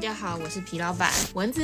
[0.00, 1.60] 家好，我是皮老板蚊子。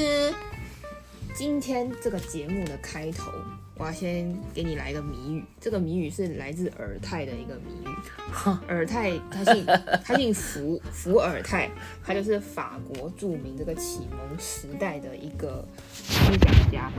[1.34, 3.32] 今天这个节目的开头，
[3.78, 5.42] 我要先给你来一个谜语。
[5.58, 7.88] 这个谜语是来自尔泰的一个谜语。
[8.68, 9.64] 尔泰他姓
[10.04, 11.70] 他姓福，福尔泰，
[12.04, 16.92] 他就是法国著名这个启蒙时代的一个思想家。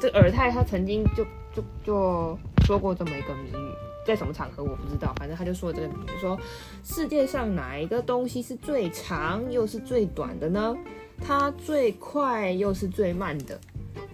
[0.00, 3.74] 这尔泰他曾经就就就说过这么一个谜语，
[4.06, 6.38] 在什么场合我不知道，反正他就说了这个谜语，说
[6.82, 10.76] 世界上哪一个东西是最长又是最短的呢？
[11.22, 13.60] 它最快又是最慢的，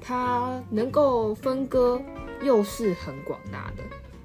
[0.01, 2.03] 它能够分割
[2.42, 3.83] 又是很广大的，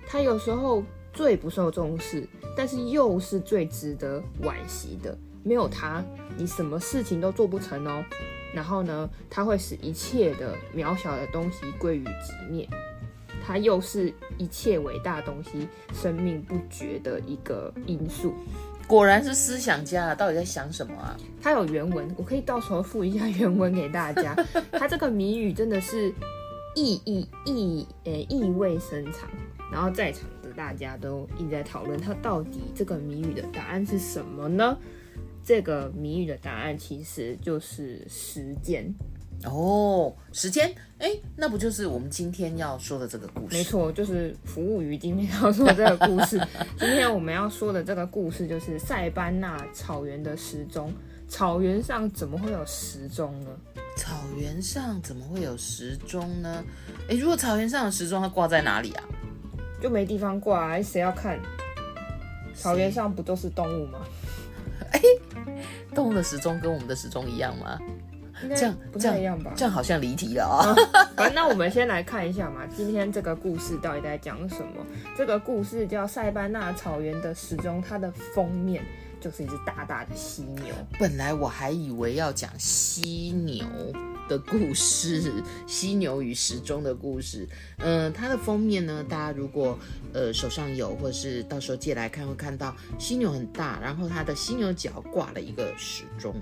[0.08, 5.16] 它有时候最不受重视，但是又是最值得惋惜的。
[5.44, 6.04] 没有它，
[6.38, 8.04] 你什么事情都做不成哦。
[8.54, 12.68] 然后呢，它会使一切的渺小的东西归于寂灭，
[13.46, 18.34] 它又是一切伟大东西生命不绝的一个因素。
[18.88, 21.16] 果然是思想家，到底在想什么啊？
[21.42, 24.36] 他有原文，我可以到时候附一下原文给大家。
[24.74, 26.14] 他这个谜语真的是
[26.76, 29.30] 意意意诶意味深长，
[29.72, 34.78] 然后在场的大家都一直在讨论，他到底这个谜语的答案是什么呢？
[35.44, 38.94] 这个谜语的答案其实就是时间。
[39.46, 43.58] 哦，时间，哎，那不就是我们今天要说的这个故事？
[43.58, 46.40] 没错，就是服务于今天要说的这个故事。
[46.78, 50.94] 今天我们要说的这个故事就是塞班纳草原的时钟。
[51.28, 53.50] 草原上怎么会有时钟呢？
[53.96, 56.64] 草原上怎么会有时钟呢？
[57.10, 59.04] 哎，如果草原上的时钟，它挂在哪里啊？
[59.82, 61.40] 就没地方挂啊，谁要看？
[62.54, 64.00] 草原上不都是动物吗？
[64.92, 65.02] 哎，
[65.96, 67.80] 动物的时钟跟我们的时钟一样吗？
[68.50, 69.54] 这样不太一样吧？
[69.56, 70.76] 这样好像离题了啊、
[71.18, 71.30] 哦！
[71.34, 74.86] 那我们先来看一下嘛，今天这个故事到底在讲什么？
[75.18, 78.84] 这个故事叫《塞班纳草原的时钟》，它的封面
[79.20, 80.74] 就是一只大大的犀牛。
[81.00, 83.66] 本来我还以为要讲犀牛
[84.28, 85.32] 的故事，
[85.68, 87.48] 犀牛与时钟的故事。
[87.78, 89.78] 嗯、呃，它的封面呢，大家如果
[90.14, 96.34] 呃手上有，或是到时候借来看，会看到犀牛很大，然后它的犀牛角挂了一个时钟。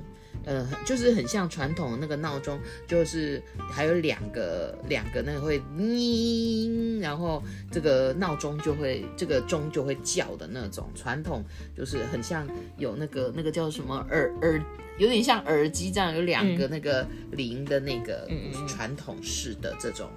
[0.45, 3.41] 呃，就是很像传统的那个闹钟，就是
[3.72, 11.44] 还有两个两个那个会叮，然后这个闹钟就会这个钟就会叫的那种传统，
[11.75, 14.63] 就是很像有那个那个叫什么耳耳，
[14.97, 18.27] 有点像耳机这样，有两个那个铃的那个
[18.67, 20.09] 传统式的这种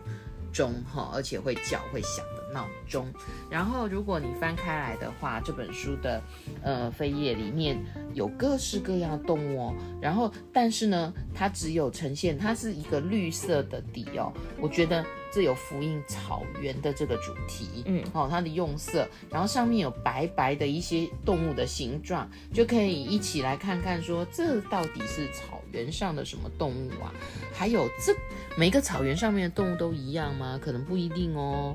[0.53, 2.42] 钟哈，而且会叫会响的。
[2.53, 3.07] 闹钟，
[3.51, 6.23] 然后如果你翻开来的话，这本书的
[6.63, 7.77] 呃扉页里面
[8.15, 9.75] 有各式各样的动物哦。
[10.01, 14.33] 然后，但是呢，它只有呈现它是一个绿色的底哦。
[14.61, 27.13] 我觉得这有呼应草原的这个主题，嗯，哦，它的用色，然后上面有白白的一些动物的形状，就可以一起来看看说这到底是草原上的什么动物啊？
[27.55, 28.15] 还有这
[28.57, 30.59] 每个草原上面的动物都一样吗？
[30.63, 31.75] 可能不一定哦。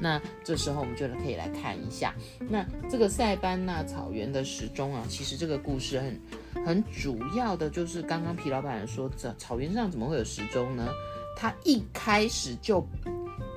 [0.00, 2.14] 那这时候我们就可以来看一下，
[2.48, 6.20] 那这个塞班纳草原的时钟啊，其实这个故事很
[6.64, 10.88] 很主要的就是刚刚皮老板说，这草原上怎么会有时钟呢？
[11.36, 12.84] 他一开始就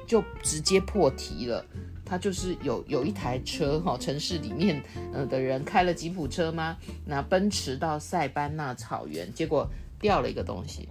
[0.07, 1.65] 就直接破题了，
[2.05, 4.81] 他就是有有一台车哈，城市里面
[5.13, 6.77] 呃的人开了吉普车吗？
[7.05, 9.67] 那奔驰到塞班纳草原，结果
[9.99, 10.89] 掉了一个东西。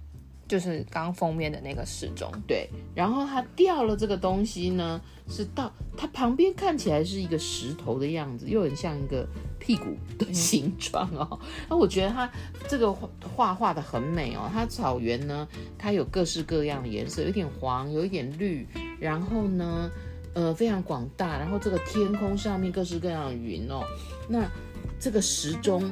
[0.51, 9.25] 就是刚封面的那个时钟，对，然后它掉了这个东西呢，是到它旁边看起来是一个石头的样子，又很像一个
[9.57, 11.39] 屁股的形状哦。
[11.69, 12.29] 那、嗯、我觉得它
[12.67, 12.91] 这个
[13.33, 14.49] 画画的很美哦。
[14.51, 18.67] 它草原呢，它有各式各样的颜色，有点黄，有一点绿，
[18.99, 19.89] 然后呢，
[20.33, 21.39] 呃，非常广大。
[21.39, 23.85] 然后这个天空上面各式各样的云哦。
[24.27, 24.45] 那
[24.99, 25.89] 这个时钟。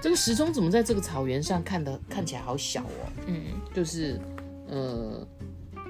[0.00, 3.12] 这个时钟怎么在这个草原上看的看起来好小哦？
[3.26, 3.44] 嗯，
[3.74, 4.18] 就是，
[4.68, 5.26] 呃，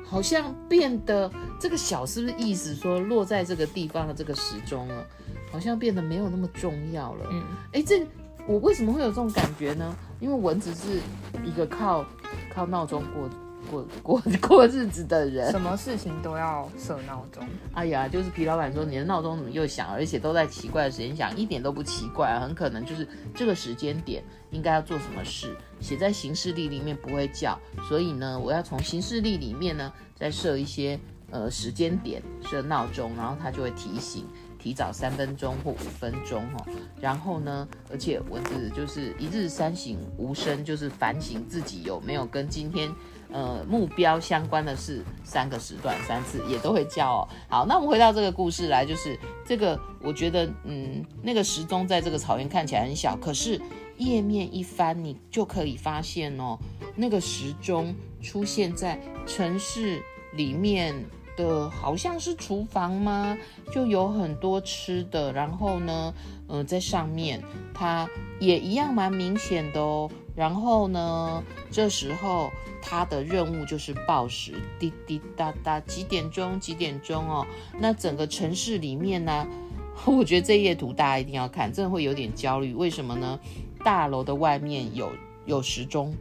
[0.05, 1.31] 好像变得
[1.61, 5.05] 这个小是不是意思说落在这个地方的这个时钟啊，
[5.53, 7.27] 好像变得没有那么重要了？
[7.31, 7.43] 嗯，
[7.73, 8.05] 哎，这
[8.47, 9.97] 我为什么会有这种感觉呢？
[10.19, 11.01] 因为蚊子是
[11.45, 12.05] 一个靠
[12.53, 13.29] 靠闹钟过
[13.71, 17.47] 过 过过日子的人，什么事情都要设闹钟。
[17.73, 27.59] 哎呀，就是皮老板说你的闹钟怎么又响，而且都在奇怪的时间响，一点都不奇怪啊，很可能就是这个时间点应该要做什么事，写在行事历里面不会叫，
[27.89, 30.99] 所以呢，我要从行事历里面呢再设一些
[31.31, 34.27] 呃时间点设闹钟，然后它就会提醒。
[34.63, 36.67] 提早三分钟或五分钟哈，
[37.01, 42.93] 然后呢，而且蚊子就是一日三省吾身，就是反省自己有没有跟今天
[43.33, 47.29] 呃目标相关的事，三个时段三次也都会叫哦。
[47.49, 53.61] 好，那我们回到这个故事来，就是这个我觉得嗯，那个时钟在这个草原看起来很小，可是
[53.99, 56.59] 页面一翻，你就可以发现哦，
[56.97, 60.03] 那个时钟出现在城市
[60.35, 60.95] 里面。
[61.37, 63.39] 的好像是厨房吗？
[63.73, 66.13] 就有很多吃的，然后呢，
[66.49, 67.43] 嗯、在上面
[67.73, 68.07] 它
[68.39, 70.11] 也一样蛮明显的哦。
[70.41, 72.51] 然后呢，这时候
[72.81, 76.59] 他的任务就是报时，滴滴答答，几点钟？
[76.59, 77.47] 几点钟哦？
[77.79, 79.47] 那整个城市里面呢，
[80.07, 82.73] 我觉得这页图大家一定要看，真的会有点焦虑。
[82.73, 83.39] 为什么呢？
[83.85, 85.13] 大楼的外面有
[85.45, 86.17] 有时钟。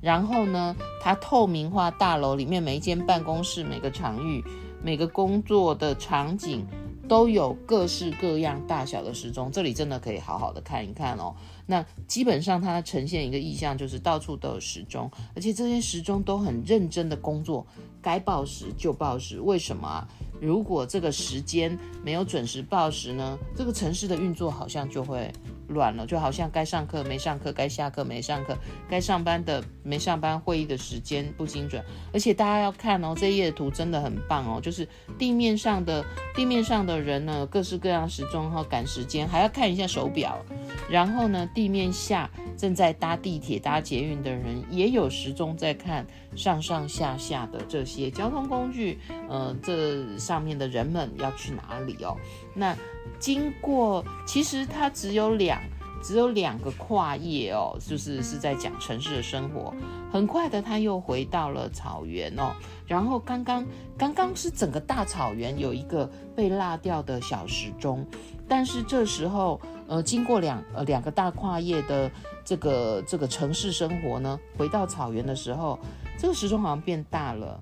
[0.00, 4.44] 然后呢，它透明化大楼里面每一间办公室、每个场域、
[4.84, 6.64] 每个工作的场景
[7.08, 11.34] 都有各式各样大小的时钟，这里真的可以好好的看一看哦。
[11.66, 17.66] 那基本上它呈现一个意象，就是到处都有时钟，而且这些时钟都很认真的工作，
[18.02, 19.40] 该报时就报时。
[19.40, 20.08] 为什么啊？
[20.40, 25.32] 如果这个时间没有准时报时呢，这个城市的运作好像就会。
[25.68, 28.56] 乱了，就好像该上课没上课，该下课没上课，
[28.88, 31.84] 该上班的没上班，会议的时间不精准。
[32.12, 34.88] 而且大家要看哦，这页图真的很棒哦，就是
[35.18, 40.44] 地面上的地面上的人呢，各式各样时钟哈，赶时间还要看一下手表。
[40.90, 42.28] 然后呢，地面下
[42.58, 46.06] 正在搭地铁、搭捷运的人也有时钟在看
[46.36, 52.16] 上上下下的这些交通工具，呃，这上面的人们要去哪里哦？
[52.54, 52.76] 那。
[53.20, 55.58] 经过，其实它只有两，
[56.02, 59.72] 只有两个跨页哦，就是是在讲城市的生活。
[60.12, 62.52] 很快的，他又回到了草原哦。
[62.86, 63.64] 然后刚刚
[63.96, 68.04] 刚刚是整个大草原有一个被落掉的小时钟，
[68.46, 72.10] 但是这时候，呃，经过两呃两个大跨页的
[72.44, 75.78] 这个这个城市生活呢，回到草原的时候，
[76.18, 77.58] 这个时钟好像变大了，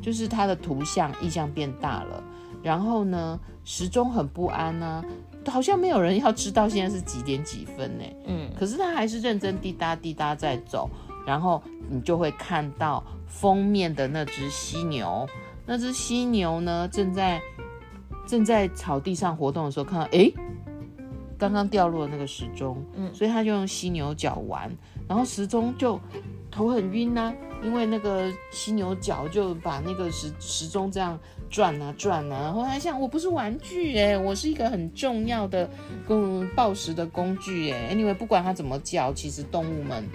[0.00, 2.22] 就是它的图像意象变大了。
[2.62, 8.04] 然后呢，时钟很不安呢、啊，好像没有人要知道现在是几点几分呢。
[8.26, 10.88] 嗯，可是他还是认真滴答滴答在走。
[11.26, 15.28] 然后你就会看到封面的那只犀牛，
[15.66, 17.38] 那只犀牛呢，正在
[18.26, 20.32] 正在草地上活动的时候，看到诶，
[21.36, 24.74] 刚刚掉落的那个时钟，嗯，所以他就用犀牛角玩，
[25.06, 26.00] 然后时钟就
[26.50, 31.18] 头很晕呐、啊，因为那个犀牛角就把那个时时钟这样。
[31.50, 35.66] 转啊转啊，然后还想我不是玩具哎，我是一个很重要的
[36.06, 37.94] 嗯报时的工具哎。
[37.94, 40.06] Anyway，不管它怎么叫，其实动物们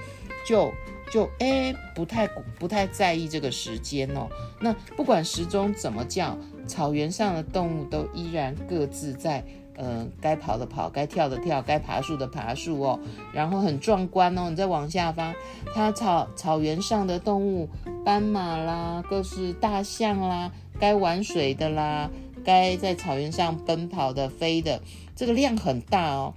[0.48, 0.72] 就
[1.12, 2.28] 就哎不太
[2.60, 4.28] 不太在意这个时间哦。
[4.60, 6.38] 那不管时钟怎么叫，
[6.68, 9.44] 草原上的动物都依然各自在
[9.76, 13.00] 呃该跑的跑，该跳的跳，该爬树的爬树哦。
[13.34, 15.34] 然后很壮观哦，你再往下方，
[15.74, 17.70] 它草草原上的动物，
[18.04, 20.52] 斑马啦，各式大象啦。
[20.80, 22.10] 该玩水的啦，
[22.44, 24.82] 该在草原上奔跑的、飞的，
[25.16, 26.34] 这个量很大哦。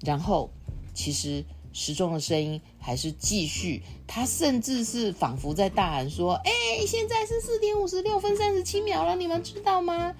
[0.00, 0.50] 然后，
[0.94, 6.50] 其实时钟的声音还是继续，它甚至是仿佛在大喊说：“哎，
[6.86, 10.14] 现在是四点五十六分三十七秒了，你们知道吗？”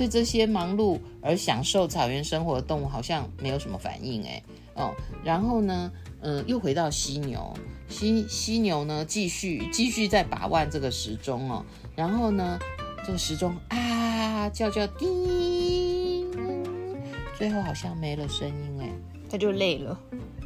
[0.00, 4.42] 对这些忙碌而享受草原生活的动物，好像没有什么反应哎。
[4.72, 5.92] 哦，然后呢，
[6.22, 7.52] 嗯，又回到犀牛，
[7.86, 11.62] 犀犀牛呢，继续继续在把玩这个时钟哦。
[11.94, 12.58] 然后呢，
[13.04, 16.26] 这个时钟啊叫叫叮，
[17.36, 18.90] 最后好像没了声音哎，
[19.30, 20.00] 它就累了，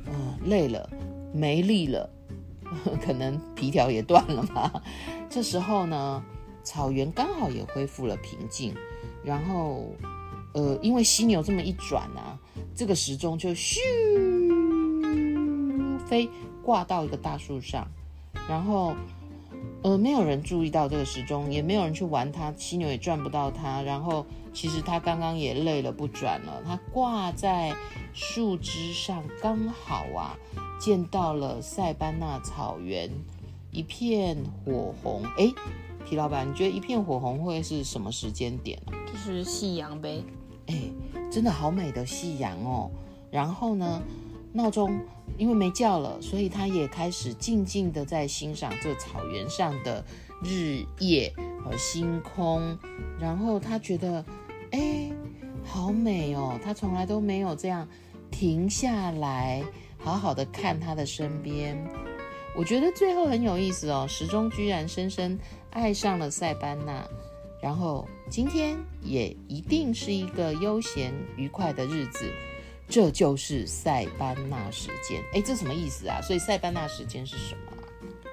[0.06, 0.90] 嗯，累了，
[1.32, 2.10] 没力了，
[3.00, 4.82] 可能皮条也断了吧。
[5.30, 6.20] 这时候呢，
[6.64, 8.74] 草原刚好也恢复了平静。
[9.24, 9.92] 然后，
[10.52, 12.38] 呃，因为犀牛这么一转啊，
[12.74, 13.78] 这个时钟就咻
[16.06, 16.28] 飞
[16.62, 17.86] 挂到一个大树上，
[18.48, 18.94] 然后。
[19.82, 23.82] 呃，没有人注意到这个时钟，也没有人去玩它，犀牛也转不到它。
[23.82, 26.62] 然后，其实它刚刚也累了，不转了。
[26.66, 27.74] 它挂在
[28.14, 30.36] 树枝上，刚好啊，
[30.80, 33.10] 见到了塞班纳草原
[33.70, 35.22] 一片火红。
[35.36, 35.52] 哎，
[36.04, 38.92] 皮老板，你觉得一片火红会是什么时间点呢？
[39.10, 40.22] 就是夕阳呗。
[40.66, 40.74] 哎，
[41.30, 42.90] 真的好美的夕阳哦。
[43.30, 44.02] 然后呢，
[44.52, 44.98] 闹钟
[45.38, 50.04] 因为没叫了，所以他也开始静静的在欣赏这草原上的
[50.42, 51.32] 日夜
[51.64, 52.78] 和星空。
[53.18, 54.24] 然后他觉得，
[54.70, 55.10] 哎，
[55.64, 56.58] 好美哦！
[56.62, 57.88] 他从来都没有这样
[58.30, 59.64] 停下来，
[59.98, 61.76] 好好的看他的身边。
[62.56, 65.36] 我觉得最后很有意思哦，时钟居然深深
[65.74, 67.06] 爱上了塞班纳。
[67.60, 72.30] 然后今天也一定是一个悠闲愉快的日子，
[72.88, 75.22] 这就是塞班纳时间。
[75.34, 76.20] 哎，这什么意思啊？
[76.22, 77.72] 所以塞班纳时间是什么？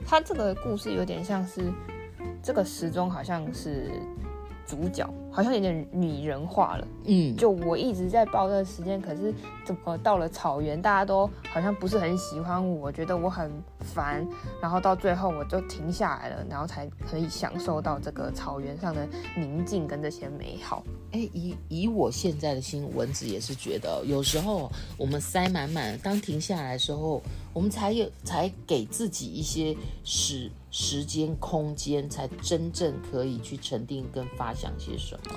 [0.05, 1.71] 它这个故事有点像是
[2.41, 3.91] 这个时钟，好像是。
[4.71, 9.33] 主角好像有点拟人化了，嗯，就我一直在报这个时间，可是
[9.65, 14.25] 怎么到了草原，大家都好像不是很喜欢我，觉得我很烦，
[14.61, 20.57] 然后到最后我就停下来了，然后才可以享受到这个草原上的宁静跟这些美。
[20.63, 20.81] 好。
[21.11, 29.75] 哎，以以我现在的心，蚊子也是觉得，有时候我们塞满满，当停下来的时候，我们才有才给自己一些
[30.05, 35.35] 时时间空间，才真正可以去沉淀跟发想些什么。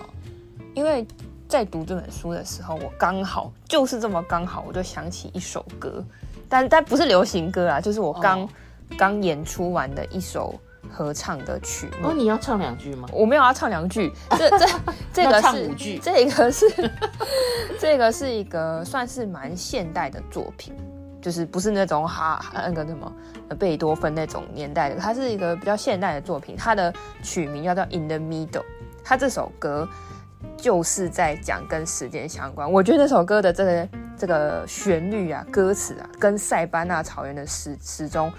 [0.75, 1.07] 因为
[1.47, 6.03] 在读这本书的时候，我刚好就是这么刚好，我就想起一首歌，
[6.49, 8.49] 但但不是流行歌啊，就是我刚、哦、
[8.97, 10.59] 刚演出完的一首。
[10.93, 13.09] 合唱的曲目哦，你要唱两句吗？
[13.11, 14.67] 我没有要唱两句，这这
[15.13, 16.67] 这个是唱五句，这个是
[17.81, 20.73] 这个是一个算是蛮现代的作品，
[21.25, 23.11] 就是不是那种哈那个什么
[23.59, 28.61] 贝多芬那种年代的，它是一个比较现代的作品，它的曲名叫做《In the Middle》，
[29.03, 29.89] 它这首歌
[30.59, 32.71] 就是在讲跟时间相关。
[32.71, 33.89] 我觉得这首歌的这个
[34.19, 38.31] 这个旋律啊、歌词啊，跟塞班纳草原的时时钟。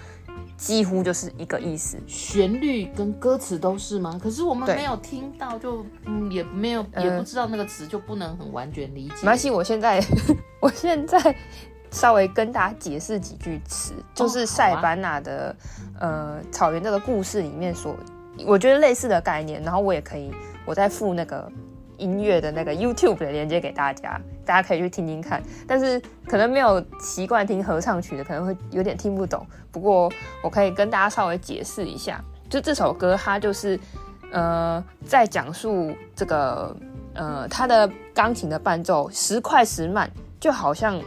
[0.58, 4.18] 几乎就是一个意思，旋律跟歌词都是吗？
[4.22, 9.14] 可是我们没有听到就，就嗯也没有也不知道那个词，就不能很完全理解。
[9.16, 10.02] 没关系，我现在
[10.60, 11.18] 我现在
[11.96, 15.54] 稍微跟大家解释几句词，就是塞班纳的、
[15.98, 17.96] 哦啊、呃草原这个故事里面所，
[18.46, 19.62] 我觉得类似的概念。
[19.62, 20.30] 然后我也可以，
[20.66, 21.50] 我再附那个。
[21.98, 25.42] 音乐的那个 YouTube 的链接给大家，大家可以去听听看。
[25.66, 25.98] 但是
[26.28, 29.46] 可能没有习惯听合唱曲的，可能会有点听不懂。
[29.72, 30.12] 不过
[30.42, 33.80] 我可以跟大家稍微解释一下，就这首歌它就是
[34.30, 36.76] 呃在讲述这个
[37.14, 41.00] 呃它的钢琴的伴奏时快时慢，就好像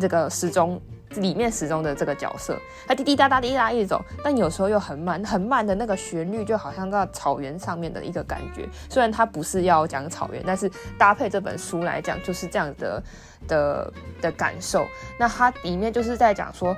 [0.00, 0.80] 这个时钟。
[1.20, 8.68] 里面时钟的这个角色，它滴滴答答滴答一直走，但有时候又很慢，很慢的那个旋律就好像在草原上面的一个感觉。
[8.90, 13.02] 虽然它不是要讲草原，但是搭配这本书来讲，就是这样的
[13.46, 14.84] 的的感受。
[15.16, 16.76] 那它里面就是在讲说，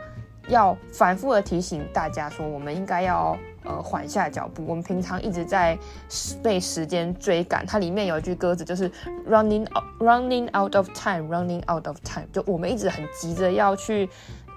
[0.49, 3.37] 要反复的提醒大家说，我们应该要。
[3.65, 4.65] 呃，缓下脚步。
[4.67, 5.77] 我们平常一直在
[6.43, 7.67] 被时间追赶。
[7.67, 8.91] 它里面有一句歌词，就是
[9.29, 9.67] running
[9.99, 12.27] running out of time, running out of time。
[12.33, 14.09] 就我们一直很急着要去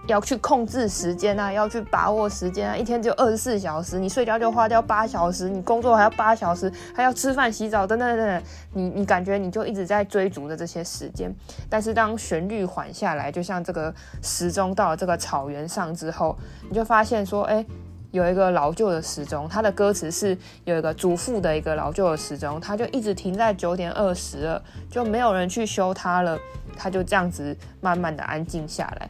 [0.08, 2.77] 要去控制时间啊，要去把握时间啊。
[2.77, 8.43] 一天只有二十四小时，你睡觉就花掉八小时，你工作还要八小时，还要吃饭、洗澡等等等等。
[8.74, 11.34] 你你感觉你就一直在追逐着这些时间。
[11.70, 16.38] 但是当旋律缓下来，就像这个时钟到了这个草原上之后，
[16.70, 17.65] 你就发现说，哎。
[18.11, 26.37] 有一个老旧的时钟，它的歌词是有一个祖父的一个老旧的时钟，它就一直停在九点二十了，就没有人去修它了，
[26.77, 29.09] 它就这样子慢慢的安静下来。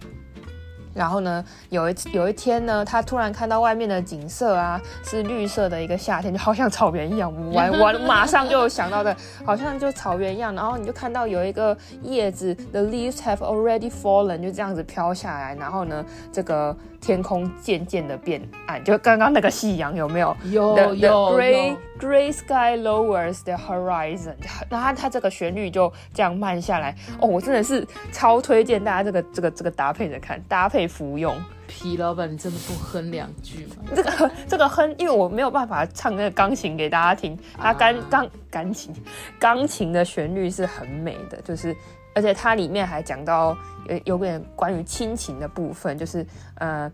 [0.94, 7.34] 然后呢，有一有一天呢，他突然看到外面的景色啊，是绿色的一个夏天，就好像草原一样。
[7.34, 9.16] 我 我马上就想到的，
[9.46, 10.54] 好像就草原一样。
[10.54, 15.56] 然后你就看到有一个叶子，the leaves have already fallen，就这样子飘下来。
[15.56, 20.38] 然后呢，这个天空渐渐的变暗，就刚刚那个夕阳有没有？
[20.46, 24.36] 有有 the gray gray sky lowers the horizon。
[24.70, 26.96] 然后它这个旋律就这样慢下来。
[27.20, 30.88] 哦，我真的是超推荐大家这个这个这个搭配着看，搭配。
[30.92, 33.76] 服用皮老板，你真的不哼两句吗？
[33.96, 37.40] 这个这个哼，因为我没有办法唱那个钢琴给大家听。
[37.58, 38.94] 它钢钢钢琴
[39.40, 41.74] 钢琴的旋律是很美的，就是
[42.14, 46.26] 而且它里面还讲到有有点关于亲情的部分，就是
[46.56, 46.92] 呃，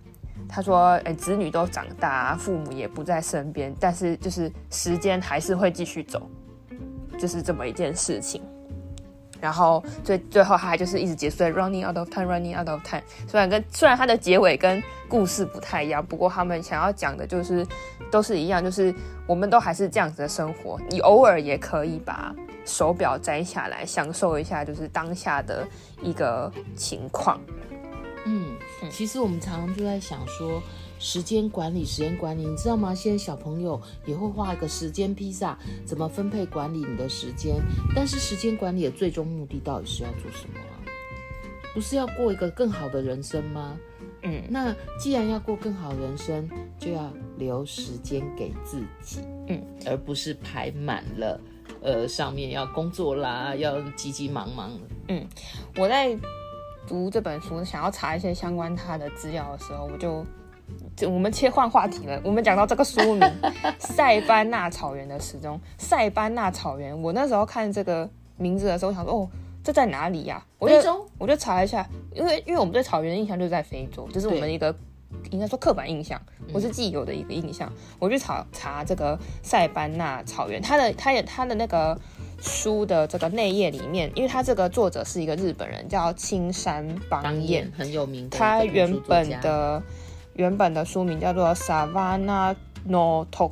[0.47, 6.29] 他说哎、子女都长大，父母也不在身边，但是就是时间还是会继续走，
[7.17, 8.41] 就是这么一件事情。
[9.39, 13.01] 然后最最后，他还就是一直结束在 running out of time，running out of time。
[13.27, 17.65] 虽然跟虽然它的结尾跟故事不太一样，不过他们想要讲的就是
[18.11, 18.93] 都是一样，就是
[19.25, 20.79] 我们都还是这样子的生活。
[20.89, 22.33] 你偶尔也可以把
[22.65, 25.67] 手表摘下来，享受一下就是当下的
[26.01, 27.39] 一个情况。
[28.25, 28.55] 嗯，
[28.89, 30.61] 其实我们常常就在想说。
[30.99, 32.93] 时间管理，时间管理，你知道吗？
[32.93, 37.55] 现在小朋友也会画一个时间披萨，怎么分配管理你的时间？
[37.95, 40.77] 但是时间管理的最终目的到底是要做什么啊？
[41.73, 43.77] 不是要过一个更好的人生吗？
[44.23, 46.49] 嗯，那既然要过更好人生，
[46.79, 51.39] 就要留时间给自己，嗯，而不是排满了，
[51.81, 54.71] 呃，上面要工作啦，要急急忙忙。
[55.07, 55.25] 嗯，
[55.77, 56.17] 我在
[56.87, 60.25] 读这本书，想要查一些相关他的资料的时候，我，就
[61.05, 62.19] 我们切换话题了。
[62.25, 63.21] 我们讲到这个书名
[63.79, 66.99] 《塞班纳草原的时钟》，塞班纳草原。
[67.01, 69.29] 我那时候看这个名字的时候，我想说，哦，
[69.63, 70.43] 这在哪里呀？
[70.57, 74.73] 我就我就查一下，因为因为我们对草原的印象就是在非洲，就是我们一个
[75.29, 76.19] 应该说刻板印象，
[76.53, 77.71] 或是既有的一个印象。
[77.99, 81.97] 我去查查这个塞班纳草原，它的它也它的那个。
[82.39, 88.37] 书的这个内页里面，因为它这个作者是一个日本人，叫青山邦彦，很有名的。
[88.37, 89.81] 他原本的
[90.37, 93.51] 原本的书名叫做《Savannah no Toke》，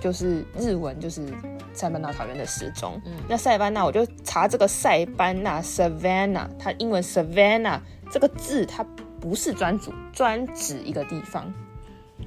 [0.00, 1.26] 就是日文就是
[1.72, 3.00] 塞班纳草原的时钟。
[3.04, 7.78] 嗯，那塞班纳我就查这个塞班纳 Savannah，它英文 Savannah
[8.10, 8.84] 这个字它
[9.20, 11.52] 不是专主专指一个地方。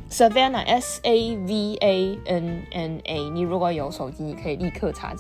[0.10, 5.14] Savannah S A V A N N A，你如果有手机，你可以立刻查。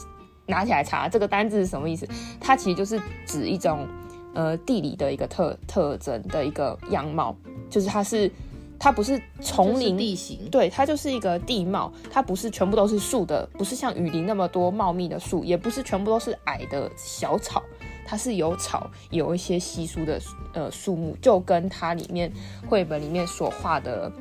[0.47, 2.07] 拿起来查这个单字是什么意思？
[2.39, 3.87] 它其实就是指一种
[4.35, 7.35] 呃地理的一个特特征的一个样貌，
[7.67, 8.31] 就是它是
[8.79, 17.61] 它不是丛林地形，对，它就是一个地貌，它不是全部都是树的，不是像雨林那么多茂密的树，也不是全部都是矮的小草，
[18.05, 20.19] 它是有草，有一些稀疏的
[20.53, 22.31] 呃树木，就跟它里面
[22.67, 24.11] 绘本里面所画的。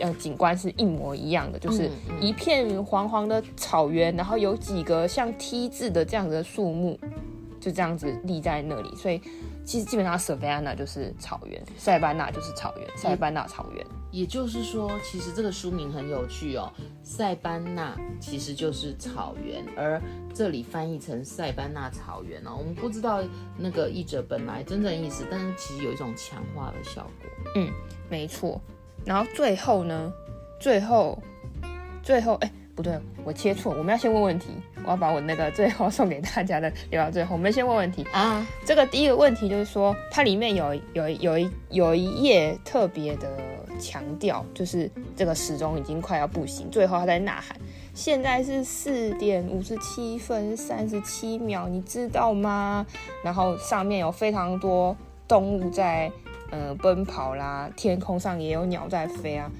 [0.00, 1.90] 呃，景观是一模一样的，就是
[2.20, 6.96] 一片黄黄的草原，然后有几个像 T 字的这样子的树木，
[7.68, 8.94] 就这样子立在那里。
[8.96, 9.20] 所以
[9.64, 13.86] 其实基本上，Savannah 就是草原，塞班纳就是草原，塞班纳草原。
[14.10, 16.72] 也就是说，其实这个书名很有趣哦，
[17.02, 20.00] 塞班纳其实就是草原，而
[20.32, 23.22] 这里翻译成塞班纳草原哦，我们不知道
[23.58, 27.52] 那个译者本来真正意思，但是其实有一种强化的效果。
[27.56, 27.70] 嗯，
[28.08, 28.58] 没错。
[29.04, 30.10] 然后最后呢，
[30.58, 31.22] 最后，
[32.02, 34.50] 最后，哎，不对，我切错，我们要先问问题，
[34.84, 37.34] 我要把我那个最后送给大家的留到最后。
[37.34, 38.46] 我们先问问题啊。
[38.64, 43.28] 这个第一个问题就是说，它里面有有有一有一页特别的
[43.80, 47.58] 强调，就是这个时钟已经快要不行，最后他在呐喊，
[47.94, 52.86] 现在是四点五十七分三十七秒，你知道吗？
[53.24, 56.08] 然后上面有非常多动物在。
[56.50, 59.50] 呃，奔跑啦，天空上也有鸟在飞啊。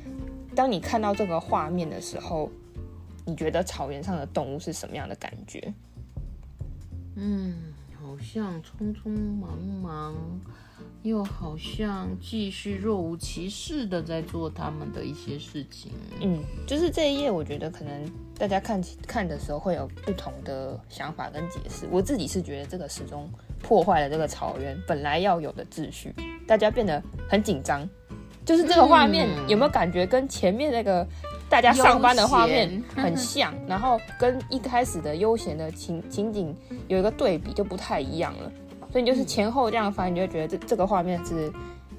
[0.54, 2.48] 当你看到这个画面的时候，
[3.28, 5.74] 你觉得草原上的动物是什么样的感觉？
[7.16, 10.14] 嗯，好像匆匆忙忙，
[11.02, 15.92] 又好像继续若无其事的在做他们的一些事情。
[16.22, 21.86] 嗯，就是这一页，我觉得可能大家看看的时候会有不同的想法跟解释。
[21.90, 23.28] 我自己是觉得这个始终
[23.60, 26.14] 破坏了这个草原本来要有的秩序。
[26.46, 27.86] 大家变得很紧张，
[28.42, 31.06] 就是这个画面有没有感觉跟前面那个
[31.48, 33.54] 大家上班的画面很像？
[33.66, 36.54] 然后跟一开始的悠闲的情情景
[36.88, 38.50] 有一个对比，就不太一样了。
[38.90, 41.52] 所以你就是前后这样翻，你就会觉得这这个画面是。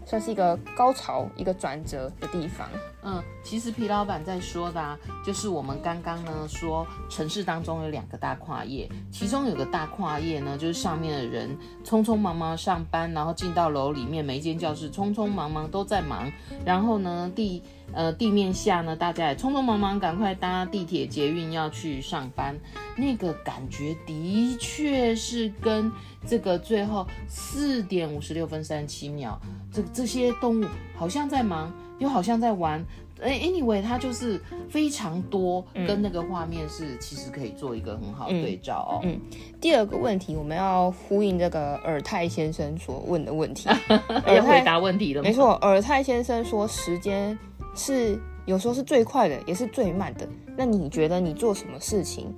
[0.05, 2.67] 算是一个高潮，一个转折的地方。
[3.03, 16.31] 嗯，其实皮老板在说的啊，就是我们刚刚呢说，城市当中有两个大跨页，其中有个大跨页呢，就是上面的人匆匆忙忙上班，然后进到楼里面，每一间教室匆匆忙忙都在忙，
[16.65, 17.61] 然后呢地
[17.93, 22.55] 呃地面下呢，大家也匆匆忙忙赶快搭地铁捷运要去上班，
[22.95, 25.91] 那个感觉的确是跟
[26.25, 29.39] 这个最后四点五十六分三十七秒。
[29.71, 32.83] 这这些动物好像在忙，又好像在玩。
[33.21, 39.01] 哎，anyway，它就是非常多，嗯、跟那个画面是其实可以做一个很好的对照哦。
[39.03, 39.19] 嗯，
[39.59, 43.67] 第二个问题，我们要呼应这个尔泰先生所问的问题，
[44.25, 45.27] 要回答问题了吗？
[45.27, 47.37] 没错，尔泰先生说时间
[47.75, 50.27] 是有时候是最快的，也是最慢的。
[50.57, 52.33] 那你觉得你做什么事情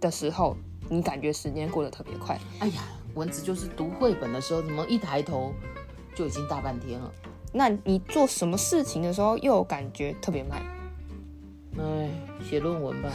[0.00, 0.56] 的时候，
[0.88, 2.38] 你感觉时间过得特别快？
[2.60, 2.82] 哎呀，
[3.14, 5.52] 蚊子就是读绘本的时候，怎么一抬头？
[6.14, 7.10] 就已经大半天了，
[7.52, 10.60] 那你做什么事情的时候又感觉特别慢？
[11.78, 12.10] 哎，
[12.42, 13.10] 写论文吧。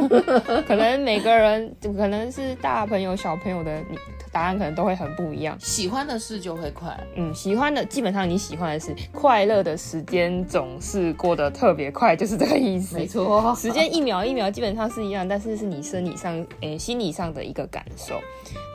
[0.66, 3.96] 可能每个人，可能是大朋友小朋友的，你
[4.34, 5.56] 答案可能都会很不一样。
[5.60, 12.96] 喜欢的事就会快，嗯，喜欢的基本上你喜欢的事，快乐的时间总是过得特别快，就是这个意思。
[12.96, 18.20] 没错，时间一秒一秒基本上是一样，但是是你生理上，诶，心理上的一个感受。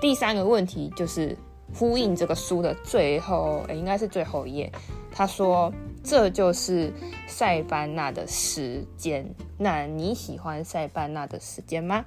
[0.02, 1.38] 第三个问题就是。
[1.72, 4.72] 呼应这个书的最后，欸、应该是最后一页。
[5.12, 5.72] 他说
[6.04, 6.92] ：“这就是
[7.28, 9.24] 塞班纳的时间。
[9.56, 12.04] 那你喜欢塞班纳的时间吗？”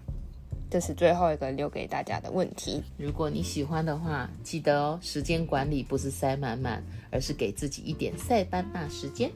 [0.72, 2.82] 这是最后一个留给大家的问题。
[2.96, 9.30] 如果你喜欢的话，记得哦，时间管理不是塞满满，而是给自己一点塞班纳时间。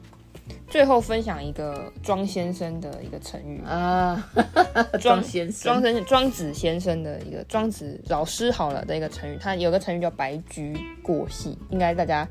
[0.67, 4.27] 最后分享一个庄先生的一个成语啊，
[4.99, 12.27] 庄先生，庄先生，庄子先生的一个庄子老师好了的一个成语，他有个成语叫白驹过隙，应该大家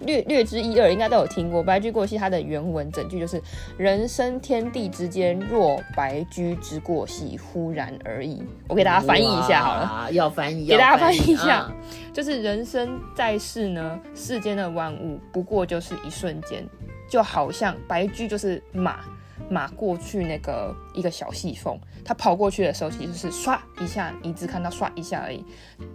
[0.00, 1.62] 略略知一二，应该都有听过。
[1.62, 3.42] 白驹过隙，它的原文整句就是：
[3.76, 8.42] 人生天地之间，若白驹之过隙，忽然而已。
[8.68, 11.72] 我给大家翻译一下好了，要翻译，给大家翻译一下，啊、
[12.12, 16.64] 就是人生在世呢，世间的万物不过就是一瞬间。
[17.08, 19.00] 就好像白驹就是马，
[19.48, 25.44] 马过去那个一个小细缝，它跑过去的时候，其实是刷一下，你只看到刷一下而已，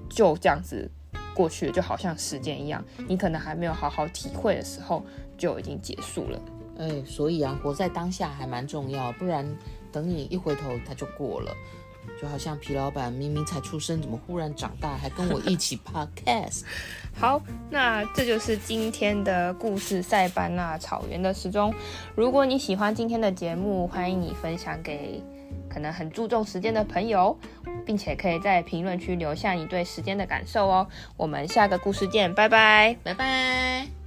[0.09, 0.91] 就这样子
[1.35, 5.03] 过去了，就好像时间一样，你可能还没有好好体会的时候，
[5.37, 6.39] 就已经结束了。
[6.79, 9.45] 哎，所以啊，活在当下还蛮重要，不然
[9.91, 11.53] 等你一回头，它就过了。
[12.21, 16.61] 就好像皮老板明明才出生，怎么忽然长大，还跟我一起 podcast？
[17.13, 21.73] 好，那这就是今天的故事——塞班纳草原的时钟。
[22.15, 25.21] 如果你喜欢今天的节目，欢迎你分享给
[25.75, 27.37] 可能很注重时间的朋友，
[27.85, 30.87] 并且可以在评论区留下你对时间的感受哦。
[31.17, 34.04] 我们下个故事见，拜拜，拜拜。